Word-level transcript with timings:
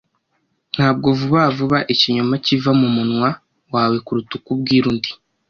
Ntabwo 0.75 1.07
vuba 1.19 1.41
vuba 1.57 1.79
ikinyoma 1.93 2.35
kiva 2.45 2.71
mumunwa 2.79 3.29
wawe 3.73 3.97
kuruta 4.05 4.33
uko 4.37 4.49
ubwira 4.55 4.85
undi. 4.91 5.11